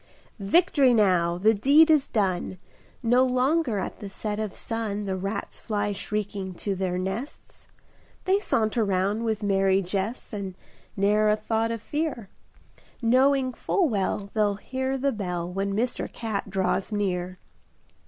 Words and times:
Victory 0.39 0.95
now! 0.95 1.37
the 1.37 1.53
deed 1.53 1.91
is 1.91 2.07
done! 2.07 2.57
No 3.03 3.23
longer 3.23 3.77
at 3.77 3.99
the 3.99 4.09
set 4.09 4.39
of 4.39 4.55
sun 4.55 5.01
[Pg 5.01 5.05
39] 5.05 5.05
The 5.05 5.15
rats 5.15 5.59
fly 5.59 5.93
shrieking 5.93 6.55
to 6.55 6.73
their 6.73 6.97
nests, 6.97 7.67
They 8.25 8.39
saunter 8.39 8.83
round 8.83 9.23
with 9.25 9.43
merry 9.43 9.83
jests 9.83 10.33
And 10.33 10.55
ne'er 10.97 11.29
a 11.29 11.35
thought 11.35 11.69
of 11.69 11.83
fear, 11.83 12.29
Knowing 12.99 13.53
full 13.53 13.89
well 13.89 14.31
They'll 14.33 14.55
hear 14.55 14.97
the 14.97 15.11
bell 15.11 15.47
When 15.47 15.75
Mr. 15.75 16.11
Cat 16.11 16.49
draws 16.49 16.91
near. 16.91 17.37